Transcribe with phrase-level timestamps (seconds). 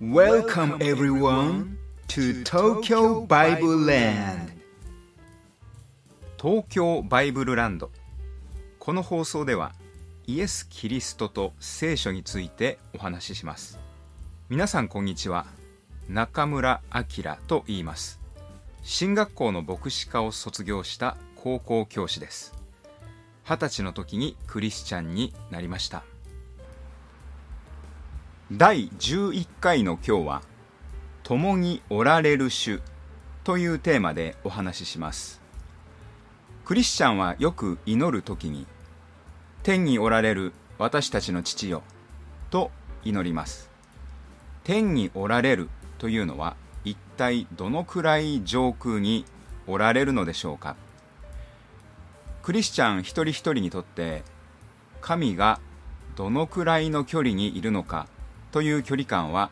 [0.00, 1.76] Welcome everyone
[2.08, 4.50] to Tokyo Bible Land.
[6.40, 7.90] 東京バイブルランド。
[8.78, 9.74] この放送では
[10.26, 13.78] イエス・キリストと聖書についてお話しします。
[14.48, 15.44] 皆さんこんにちは。
[16.08, 18.20] 中村明と言います。
[18.82, 22.54] 進学校の牧師科を卒業した高校教師です。
[23.44, 26.04] 二十歳の時にクリスチャンになりました。
[28.52, 30.42] 第11回の今日は
[31.22, 32.82] 「共におられる主」
[33.44, 35.40] というテーマでお話しします。
[36.64, 38.66] クリスチャンはよく祈る時に
[39.62, 41.84] 「天におられる私たちの父よ」
[42.50, 42.72] と
[43.04, 43.70] 祈ります。
[44.64, 49.26] 天におられるというのは一体どのくらい上空に
[49.68, 50.74] おられるのでしょうか。
[52.42, 54.24] クリスチャン一人一人にとって
[55.00, 55.60] 神が
[56.16, 58.08] どのくらいの距離にいるのか
[58.52, 59.50] という距離感は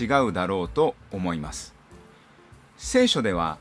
[0.00, 1.74] 違うだろうと思います。
[2.76, 3.58] 聖書では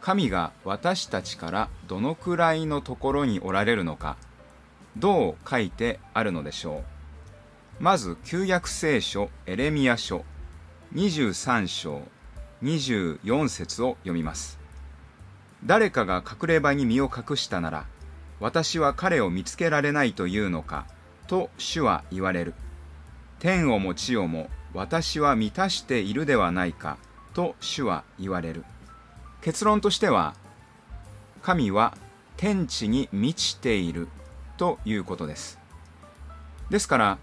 [0.00, 4.16] 神が私たちからどのくらいのところにおられるのか
[4.96, 6.84] どう書いてあるのでしょ
[7.80, 7.82] う。
[7.82, 10.24] まず旧約聖書エレミア書
[10.94, 12.02] 23章
[12.62, 14.58] 24節を読みます。
[15.64, 17.86] 誰かが隠れ場に身を隠したなら
[18.40, 20.86] 私は彼を見つけられないというのか
[21.26, 22.54] と主は言われる。
[23.40, 26.98] 天をも地をも私は満たしているではないか
[27.34, 28.64] と主は言われる。
[29.40, 30.34] 結論としては
[31.42, 31.96] 神は
[32.36, 34.08] 天地に満ちている
[34.58, 35.58] ということです。
[36.68, 37.18] ですから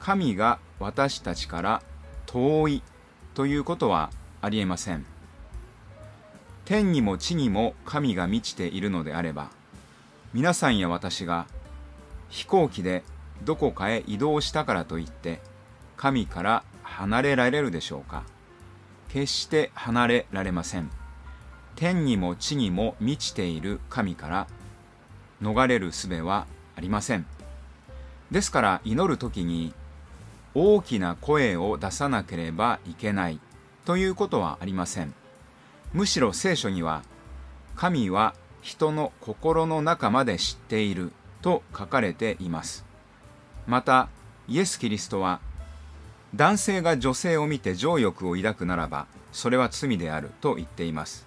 [0.00, 1.82] 神が私たちから
[2.26, 2.82] 遠い
[3.34, 5.04] ということはありえません。
[6.64, 9.50] 天にも地にも神が満ちているのであれば
[10.32, 11.46] 皆さんや私が
[12.30, 13.02] 飛行機で
[13.42, 15.40] どこかへ移動したからといって
[15.96, 18.24] 神から離れられるでしょうか。
[19.08, 20.90] 決して離れられません。
[21.76, 24.46] 天にも地にも満ちている神から
[25.42, 26.46] 逃れる術は
[26.76, 27.26] ありません。
[28.30, 29.74] ですから祈る時に
[30.54, 33.40] 大きな声を出さなければいけない
[33.84, 35.14] ということはありません。
[35.92, 37.02] むしろ聖書には
[37.76, 41.12] 神は人の心の中まで知っている
[41.42, 42.84] と書かれています。
[43.66, 44.08] また
[44.48, 45.40] イエス・キリストは
[46.34, 51.26] 男性が女性を見て情欲を抱くならばそれは罪であると言っています。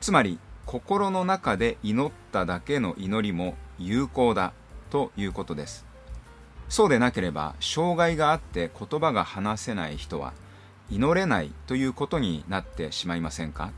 [0.00, 4.52] つまり心の中で祈っただけの祈りも有効だ
[4.90, 5.84] ということです。
[6.68, 10.32] そうでなければ障害があって言葉が話せない人は
[10.90, 13.70] 祈れないということになってしまいませんか？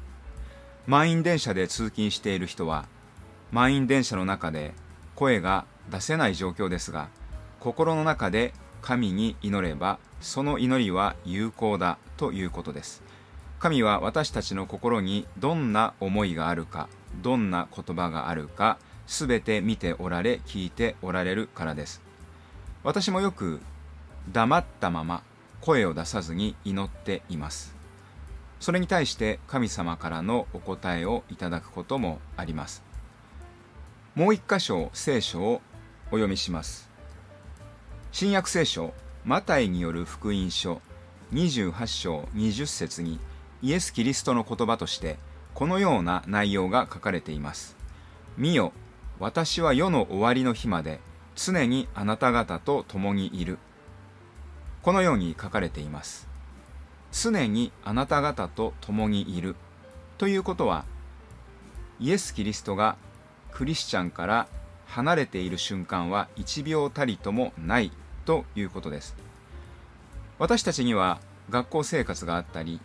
[0.86, 2.86] 満員電車で通勤している人は
[3.50, 4.72] 満員電車の中で
[5.14, 7.08] 声が出せない状況ですが
[7.60, 8.52] 心の中で
[8.82, 13.02] 神に祈ればその祈りは有効だということです。
[13.58, 16.88] 神は私たちの心にどんな思いがあるか
[17.22, 22.02] どんな言葉があるかすべて見ておられ聞いておられるからです。
[22.84, 23.60] 私もよく
[24.32, 25.22] 黙ったまま
[25.60, 27.74] 声を出さずに祈っています。
[28.60, 32.82] それに対して神様からのお答えをいただくこともあります。
[34.14, 35.60] もう一箇所聖書を
[36.06, 36.88] お読みします。
[38.18, 38.94] 新約聖書
[39.26, 40.80] マタイによる福音書
[41.34, 43.20] 28章20節に
[43.60, 45.18] イエス・キリストの言葉として
[45.52, 47.76] このような内容が書かれています。
[48.38, 48.72] 見よ
[49.18, 50.98] 私は世の終わりの日まで
[51.34, 53.58] 常にあなた方と共にいる。
[54.80, 56.26] このように書かれています。
[57.12, 59.56] 常にあなた方と共にいる。
[60.16, 60.86] ということは
[62.00, 62.96] イエス・キリストが
[63.52, 64.48] クリスチャンから
[64.86, 67.92] 離れている瞬間は1秒たりともない。
[68.26, 69.16] ということです。
[70.38, 72.80] 私たちには学校生活があったり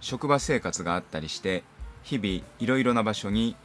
[0.00, 1.62] 職場生活があったりして
[2.02, 3.56] 日々いろいろな場所に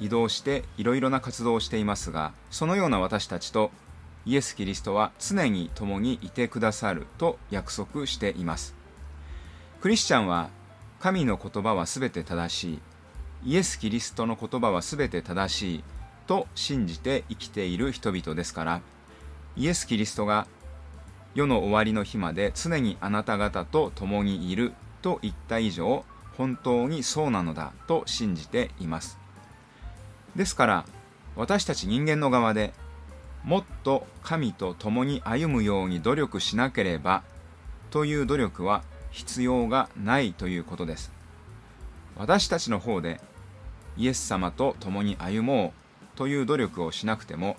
[0.00, 3.70] 移動していろいろな活動をしていますがそのような私たちと
[4.26, 8.74] イエス・キリストは常に共にいてくださると約束しています。
[9.80, 10.50] クリスチャンは
[11.00, 12.80] 神の言葉は全て正しい。
[13.44, 15.84] イエス・キリストの言葉は全て正しい
[16.26, 18.80] と信じて生きている人々ですから
[19.56, 20.46] イエス・キリストが
[21.34, 26.04] 世の終わりの日まで常にあなた方と共にいると言った以上
[26.36, 29.18] 本当にそうなのだと信じています。
[30.36, 30.84] ですから
[31.36, 32.72] 私たち人間の側で
[33.44, 37.22] もっと神と共に歩むように努力しなければ
[37.90, 41.12] という努力は必要がないということです。
[42.16, 43.20] 私たちの方で
[43.96, 45.72] イエス様と共に歩も
[46.14, 47.56] うという努力をしなくても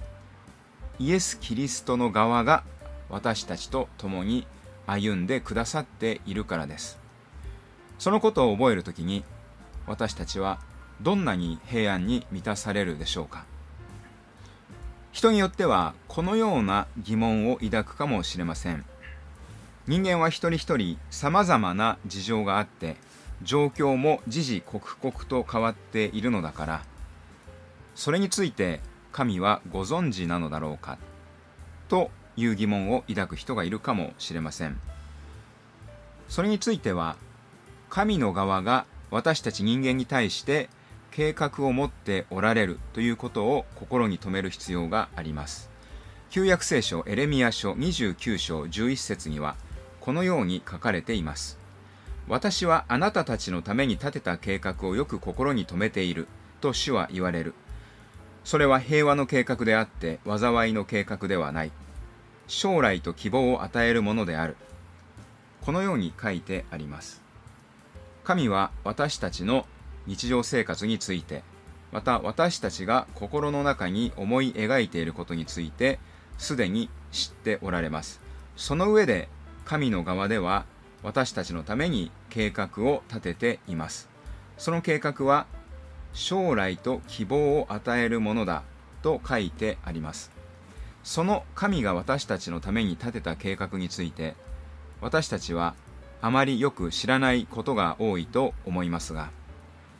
[1.00, 2.64] イエス・キリストの側が
[3.14, 4.48] 私たちと共に
[4.88, 6.98] 歩んでくださっているからです。
[8.00, 9.24] そのことを覚えるときに
[9.86, 10.60] 私たちは
[11.00, 13.46] どんなに平安に満たされるでしょうか。
[15.12, 18.84] 人によってはこのような疑問を抱くかもしれません。
[19.86, 22.96] 人間は一人一人さまざまな事情があって
[23.44, 26.82] 状況も時々刻々と変わっているのだから
[27.94, 28.80] それについて
[29.12, 30.98] 神はご存知なのだろうか
[31.90, 34.80] という疑問を抱く人がいるかもしれません。
[36.30, 37.16] それについては
[37.90, 40.70] 神の側が私たち人間に対して
[41.12, 45.70] 計画を持っておられるということを心に留める必要があります。
[46.32, 49.56] 旧約聖書エレミア書29章11節には
[50.02, 51.60] このように書かれています。
[52.28, 56.28] 私はあなたたちのために立てた計画をよく心に留めている
[56.62, 57.54] と主は言われる。
[58.44, 61.72] それは平和の計画であって災いの計画ではない。
[62.48, 64.56] 将来と希望を与えるものである。
[65.62, 67.22] このように書いてあります。
[68.24, 69.66] 神は私たちの
[70.06, 71.44] 日常生活について
[71.92, 76.00] また私たちが心の中に思い描いていることについて
[76.38, 78.20] すでに知っておられます。
[78.58, 79.30] その上で
[79.66, 80.66] 神の側では
[81.04, 84.10] 私たちのために計画を立てています。
[84.58, 85.46] その計画は
[86.14, 88.64] 将来と希望を与えるものだ
[89.02, 90.33] と書いてあります。
[91.04, 94.36] その神が私たちのために立てた計画について
[95.02, 95.76] 私たちは
[96.22, 99.30] あまりよく知らないことが多いと思いますが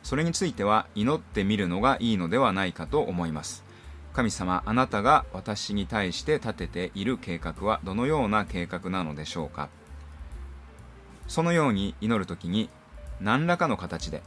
[0.02, 3.64] それについては祈ってみるのがいいのではないかと思います。
[4.12, 9.70] 神様あなたが私に対して立てている計画はどのような計画なのでしょうか。
[11.26, 12.68] そのように祈るときに
[13.18, 14.22] 何らかの形で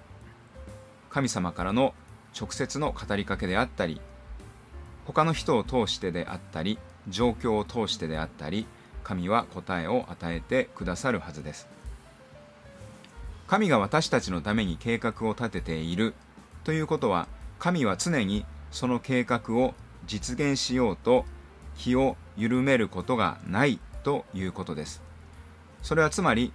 [1.12, 1.94] 神様からの
[2.38, 4.01] 直接の語りかけであったり
[5.07, 6.77] 他の人を通してであったり
[7.07, 8.68] 状況を通してであったり
[9.06, 11.69] 神は答えを与えてくださるはずです。
[13.48, 16.13] 神が私たちのために計画を立てている
[16.65, 19.74] ということは神は常にその計画を
[20.06, 21.24] 実現しようと
[21.77, 25.01] 気を緩めることがないということです。
[25.81, 26.51] それはつまり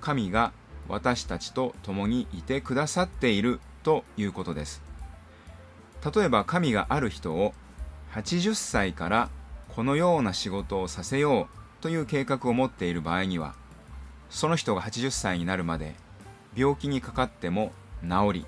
[0.00, 0.52] 神が
[0.86, 4.80] 私たちと共にいてくださっているということです。
[6.14, 7.52] 例えば神がある人を
[8.14, 9.28] 80歳から
[9.74, 13.56] このような仕事をさせようという計画を持っている場合には
[14.30, 15.94] その人が80歳になるまで
[16.54, 17.72] 病気にかかっても
[18.02, 18.46] 治り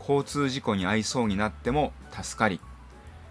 [0.00, 2.60] 交通事故に遭いそうになっても助かり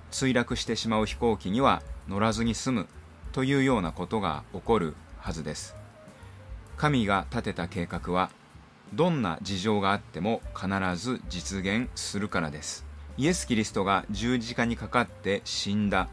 [0.09, 2.87] 墜落してしまう飛行機には乗らずに済む
[3.33, 5.75] というようなことが起こるはずです。
[6.77, 8.29] 神が立てた計画は
[8.93, 12.86] どんな事情があっても必ず実現するからです。
[13.17, 16.07] イエス・キリストが十字架にかかって死んだ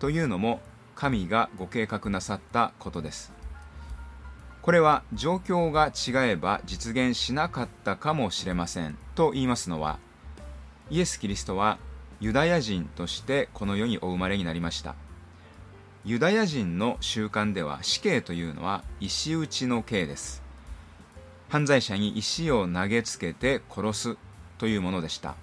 [0.00, 0.60] というのも
[0.96, 3.32] 神がご計画なさったことです。
[4.60, 9.98] これは状況が違えば実現しなかったかもしれませんと言いますのは
[10.90, 11.78] イエス・キリストは
[12.20, 14.94] ユダヤ人としてこの世にお生まれになりました。
[16.04, 20.42] ユダヤ人の習慣では死刑というのは石打ちの刑です。
[21.48, 24.16] 犯罪者に石を投げつけて殺す
[24.58, 25.36] というものでした。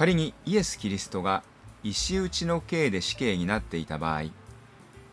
[0.00, 1.42] 仮にイエス・キリストが
[1.82, 4.30] 石打ちの刑で死刑になっていた場合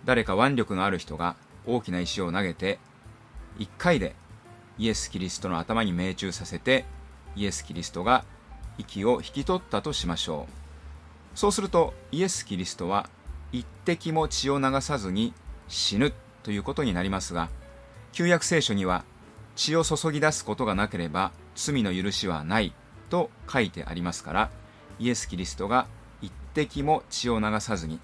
[0.05, 1.35] 誰か腕力のある人が
[1.65, 2.79] 大きな石を投げて
[3.59, 4.15] 1回で
[4.77, 6.85] イエス・キリストの頭に命中させて
[7.35, 8.23] イエス・キリストが
[8.77, 11.37] 息を引き取ったとしましょう。
[11.37, 13.09] そうするとイエス・キリストは
[13.51, 15.33] 一滴も血を流さずに
[15.67, 16.13] 死ぬ
[16.43, 17.49] ということになりますが
[18.13, 19.03] 旧約聖書には
[19.57, 22.73] 血を注ぎ出すことがなければ罪の許しはない
[23.09, 24.49] と書いてありますから
[24.99, 25.87] イエス・キリストが
[26.21, 27.99] 一滴も血を流さずに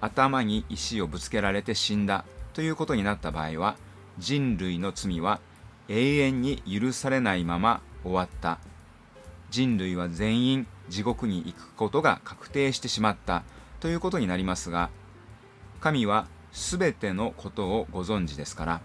[0.00, 3.76] 頭に石をぶつけられて死んだということになった場合は
[4.18, 5.40] 人類の罪は
[5.88, 8.58] 永遠に許されないまま終わった。
[9.50, 13.44] 人類は全員地獄に行くことが確定してしまった
[13.80, 14.90] ということになりますが
[15.80, 18.80] 神は全てのことをご存知ですから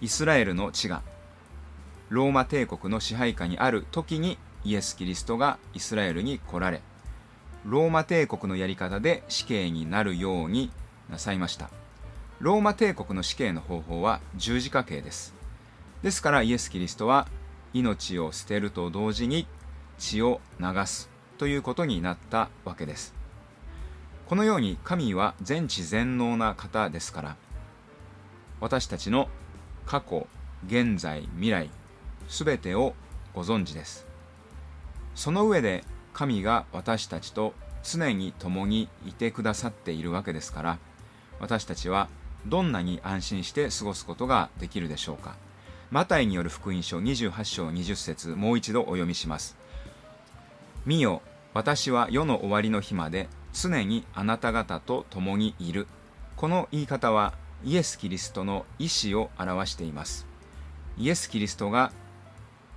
[0.00, 1.02] イスラエルの地が
[2.08, 6.82] ローマ帝国の支配下にある時にイエス・キリストがイスラエルに来られ
[7.64, 10.70] ローマ帝国のやり方で死刑になるように
[11.08, 11.70] なさいました。
[12.38, 15.34] ローマ帝国の死刑の方法は十字架刑です。
[16.02, 17.26] ですからイエス・キリストは
[17.72, 19.46] 命を捨てると同時に
[19.96, 21.08] 血を流す
[21.38, 23.14] ということになったわけです。
[24.28, 27.36] このように神は全知全能な方ですから
[28.60, 29.28] 私たちの
[29.86, 30.26] 過去
[30.66, 31.70] 現在未来
[32.28, 32.94] すべてを
[33.34, 34.06] ご存知です。
[35.18, 35.82] その上で
[36.12, 40.78] 神が私たちと常に共にいてくださっているわけですから
[41.40, 42.08] 私たちは
[42.46, 45.34] どんなに安心して過ごすことができるでしょうか。
[45.90, 49.56] マタイによる福音書28章20節もう一度お読みします。
[50.86, 51.20] 見よ
[51.52, 55.88] 私は世の終わりの日まで常にあなた方と共にいる。
[56.36, 57.34] この言い方は
[57.64, 60.28] イエス・キリストの意志を表しています。
[60.96, 61.90] イエス・キリストが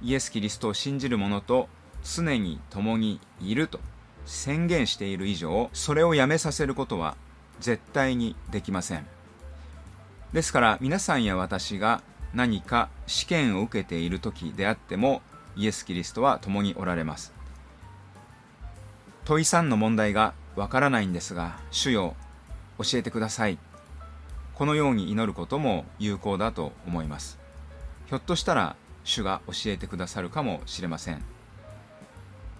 [0.02, 1.70] イエス・キリストを信じる者と
[2.04, 3.80] 常に共にいると
[4.26, 7.16] 宣言している以上それをやめさせることは
[7.60, 9.06] 絶対にできません。
[10.34, 12.02] ですから皆さんや私が
[12.34, 15.22] 何か試験を受けている時であっても
[15.56, 17.34] イエス・キリストは共におられます。
[19.26, 22.16] 問い3の問題がわからないんですが主よ
[22.78, 23.58] 教えてください。
[24.56, 27.40] このように祈ることも有効だと思います。
[28.08, 31.22] ひょっとしたら主が教えてくださるかもしれません。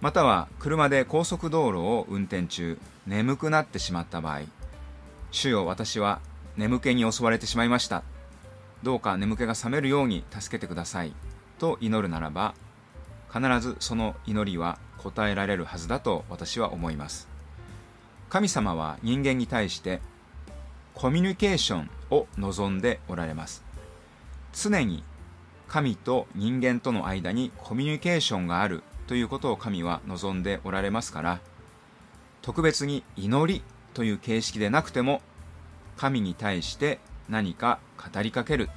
[0.02, 4.40] または車で高速道路を運転中眠くなってしまった場合
[5.30, 6.20] 主よ私は
[6.56, 8.02] 眠気に襲われてしまいました。
[8.82, 11.14] どうか眠気が覚めるように助けてください。
[11.60, 12.54] と祈るならば
[13.32, 17.28] 必ずその祈りは答えられるはずだと私は思います。
[18.28, 20.00] 神様は人間に対して
[20.94, 23.62] コミュニケーションを望んでおられます。
[24.52, 25.04] 常に
[25.68, 28.82] 神と人間との間にコミュニケーションがある
[29.12, 31.40] ということを神は望んでおられますから
[32.40, 35.20] 特別に祈りという形式でなくても
[35.98, 38.70] 神に対して何か語りかける。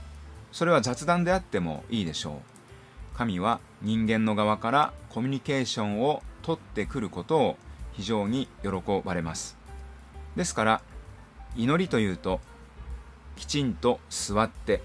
[0.52, 2.42] それは雑談であってもいいでしょ
[3.14, 3.18] う。
[3.18, 7.58] 神は人間の側からコミュニケーションを取ってくることを
[7.94, 8.70] 非常に喜
[9.06, 9.56] ばれます。
[10.36, 10.82] ですから
[11.56, 12.42] 祈りというと
[13.38, 14.82] きちんと座って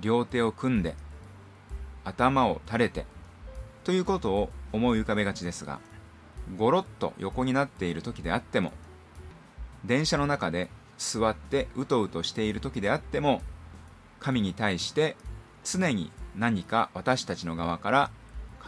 [0.00, 0.94] 両手を組んで
[2.02, 3.04] 頭を垂れて
[3.86, 5.80] ということを思い浮かべがちですが
[6.56, 8.72] ゴロッと横になっている時であっても
[9.84, 13.42] 電車の中で座ってうとうとしている時であっても
[14.20, 15.16] 神に対して
[15.64, 18.10] 常に何か私たちの側から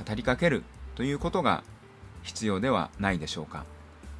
[0.07, 1.63] 語りかけるということが
[2.23, 3.65] 必要ではないでしょうか。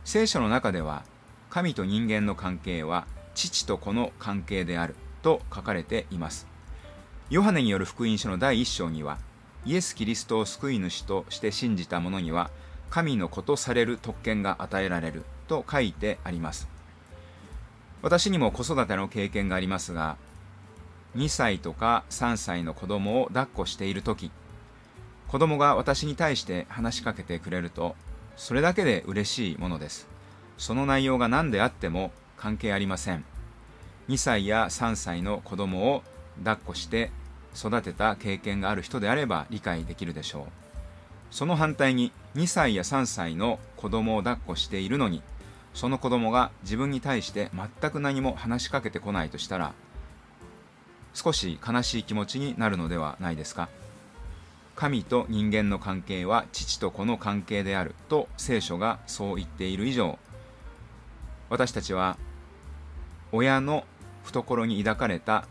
[0.05, 1.03] 聖書の中では
[1.51, 6.47] 神と人間の関係は父と子の関係であると書かれています。
[7.31, 9.19] ヨハネによる福音書の第1章には
[9.69, 12.51] イエス・キリストを救い主として信じた者には
[12.89, 16.69] 神の子とされる特権が与えられると書いてあります。
[18.01, 20.17] 私にも子育ての経験がありますが
[21.17, 24.31] 2歳とか3歳の子供を抱っこしている時
[25.27, 27.95] 子供が私に対して話しかけてくれると
[28.37, 30.09] それだけで嬉しいものです。
[30.57, 33.23] その内容が何であっても関係ありません。
[34.09, 36.03] 2歳や3歳の子供を
[36.39, 37.11] 抱っこして
[37.57, 40.45] 育てた経験がある人であれば理解できるでしょう。
[41.31, 45.23] その反対に2歳や3歳の子供を抱っこしているのに
[45.75, 47.51] その子供が自分に対して
[47.81, 49.75] 全く何も話しかけてこないとしたら
[51.13, 53.69] 少し悲しい気持ちになるのではないですか。
[54.77, 60.21] 神と人間の関係は父と子の関係であると聖書がそう言っている以上
[61.51, 62.17] 私たちは
[63.33, 63.83] 親の
[64.23, 65.49] 懐に抱かれた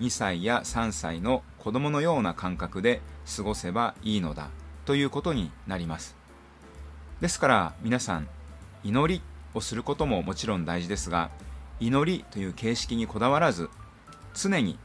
[0.00, 3.00] 2歳や3歳の子供のような感覚で
[3.36, 4.50] 過ごせばいいのだ
[4.84, 6.16] ということになります。
[7.20, 8.28] ですから皆さん
[8.84, 9.22] 祈り
[9.54, 11.30] をすることももちろん大事ですが
[11.80, 13.70] 祈りという形式にこだわらず
[14.34, 14.78] 常に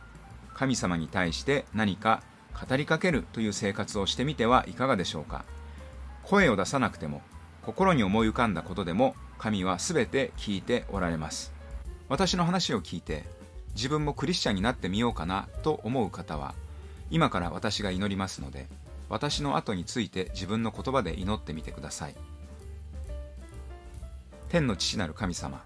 [0.54, 2.24] 神様に対して何か
[2.70, 5.46] 語りかけるという生活をしてみてはいかがでしょうか。
[6.24, 7.22] 声を出さなくても
[7.64, 11.54] 心に思い浮かんだことでも神は全て聞いておられます。
[12.10, 13.26] 私の話を聞いて
[13.76, 16.54] 自分もクリスチャンになってみようかなと思う方は
[17.10, 18.68] 今から私が祈りますので
[19.10, 22.16] 私の後について自分の言葉で祈ってみてください。
[24.50, 25.64] 天の父なる神様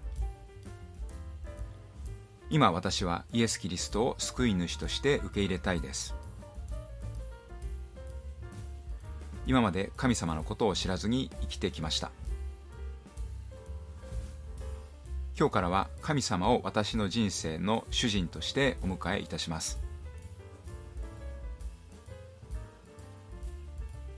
[2.50, 6.14] 今私はイエス・キリストを救い主として受け入れたいです。
[9.46, 12.10] 今まで神様のことを知らずに生きてきました。
[15.38, 19.78] 今日からは神様を私の人生の主人としてお迎えいたします。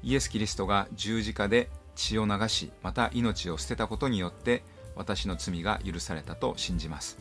[0.04, 4.62] イエス・キリストが十字架で血を流しまた命を捨てたことによって
[4.94, 7.18] 私の罪が許されたと信じます。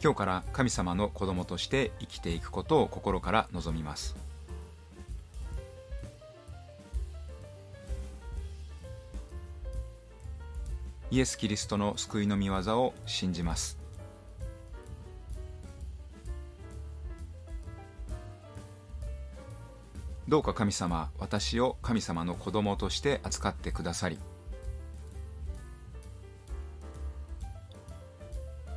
[0.00, 4.23] 今日から神様の子供として生きていくことを心から望みます。
[11.14, 13.78] イエス・キリストの救いの御業を信じます。
[20.26, 24.18] どうか神様私を神様の子供として扱ってくださり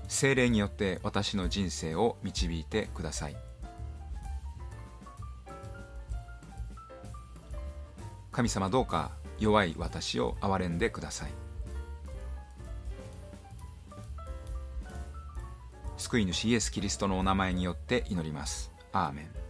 [0.08, 3.36] 精霊によって私の人生を導いてください。
[8.32, 11.47] 神様どうか弱い私を憐れんでください。
[16.08, 18.72] 救い主イエス・キリストのお名前によって祈ります。
[18.94, 19.47] アーメン。